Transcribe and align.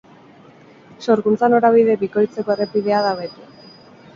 Sorkuntza 1.09 1.49
norabide 1.55 1.99
bikoitzeko 2.05 2.55
errepidea 2.57 3.03
da 3.09 3.13
beti. 3.21 3.47